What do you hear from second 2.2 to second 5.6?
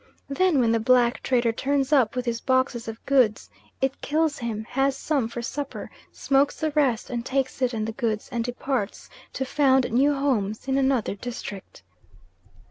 his boxes of goods, it kills him, has some for